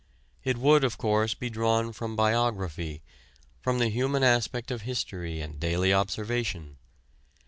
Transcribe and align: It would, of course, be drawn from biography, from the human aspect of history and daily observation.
It 0.43 0.57
would, 0.57 0.83
of 0.83 0.97
course, 0.97 1.35
be 1.35 1.51
drawn 1.51 1.93
from 1.93 2.15
biography, 2.15 3.03
from 3.61 3.77
the 3.77 3.89
human 3.89 4.23
aspect 4.23 4.71
of 4.71 4.81
history 4.81 5.39
and 5.41 5.59
daily 5.59 5.93
observation. 5.93 6.77